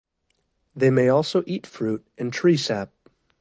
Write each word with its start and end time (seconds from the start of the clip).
They 0.75 0.89
may 0.89 1.09
also 1.09 1.43
eat 1.45 1.67
fruit 1.67 2.03
and 2.17 2.33
tree 2.33 2.57
sap. 2.57 2.91